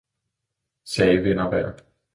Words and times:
sagde 0.85 1.23
vind 1.23 1.39
og 1.39 1.51
vejr. 1.51 1.77